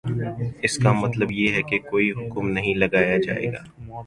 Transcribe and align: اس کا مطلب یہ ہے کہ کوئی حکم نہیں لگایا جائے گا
اس 0.61 0.77
کا 0.77 0.91
مطلب 0.91 1.31
یہ 1.31 1.53
ہے 1.53 1.61
کہ 1.61 1.77
کوئی 1.79 2.09
حکم 2.11 2.49
نہیں 2.49 2.75
لگایا 2.75 3.17
جائے 3.17 3.51
گا 3.51 3.63